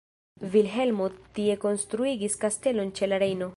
[0.53, 3.49] Vilhelmo tie konstruigis kastelon ĉe la Rejno.